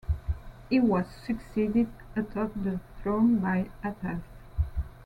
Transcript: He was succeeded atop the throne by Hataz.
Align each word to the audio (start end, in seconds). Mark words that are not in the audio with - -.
He 0.67 0.79
was 0.79 1.05
succeeded 1.27 1.87
atop 2.15 2.53
the 2.55 2.79
throne 3.03 3.37
by 3.37 3.69
Hataz. 3.83 4.23